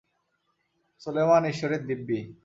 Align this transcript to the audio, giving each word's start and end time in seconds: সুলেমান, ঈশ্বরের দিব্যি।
সুলেমান, 1.01 1.45
ঈশ্বরের 1.45 1.85
দিব্যি। 1.85 2.19